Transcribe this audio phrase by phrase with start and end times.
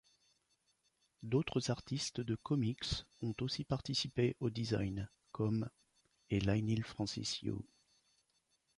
[1.21, 5.69] D'autres artistes de comics ont aussi participé au design, comme
[6.31, 7.53] et Leinil Francis Yu.